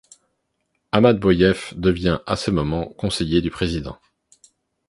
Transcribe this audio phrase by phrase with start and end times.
[0.91, 3.99] Ahmadboyev devient à ce moment conseiller du président.